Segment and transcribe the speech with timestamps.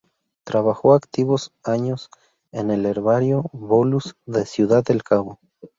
[0.43, 2.09] Trabajó activos años
[2.51, 5.39] en el Herbario Bolus, de Ciudad del Cabo.